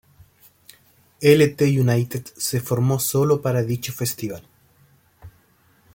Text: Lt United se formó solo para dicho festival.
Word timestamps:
Lt 1.21 1.61
United 1.61 2.25
se 2.35 2.59
formó 2.59 2.97
solo 2.99 3.39
para 3.39 3.61
dicho 3.61 3.93
festival. 3.93 4.41